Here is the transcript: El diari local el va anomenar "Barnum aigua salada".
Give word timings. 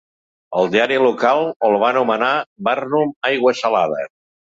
El 0.59 0.69
diari 0.75 0.95
local 1.01 1.41
el 1.67 1.77
va 1.83 1.89
anomenar 1.93 2.31
"Barnum 2.69 3.13
aigua 3.31 3.55
salada". 3.61 4.01